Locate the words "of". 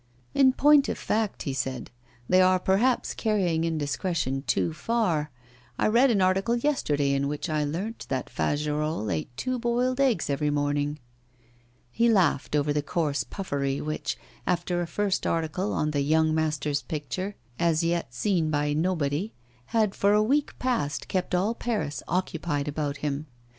0.89-0.97